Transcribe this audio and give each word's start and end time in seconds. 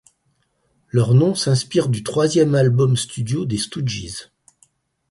Leur 0.89 1.13
nom 1.13 1.35
s'inspire 1.35 1.87
du 1.87 2.01
troisième 2.01 2.55
album 2.55 2.97
studio 2.97 3.45
des 3.45 3.59
Stooges. 3.59 4.31